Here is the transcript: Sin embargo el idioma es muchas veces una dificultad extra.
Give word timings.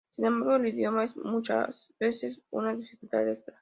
Sin 0.09 0.25
embargo 0.25 0.55
el 0.55 0.69
idioma 0.73 1.03
es 1.03 1.15
muchas 1.15 1.93
veces 1.99 2.41
una 2.49 2.73
dificultad 2.75 3.29
extra. 3.29 3.59